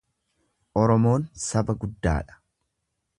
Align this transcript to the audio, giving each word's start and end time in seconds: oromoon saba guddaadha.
oromoon 0.83 1.27
saba 1.45 1.77
guddaadha. 1.85 2.41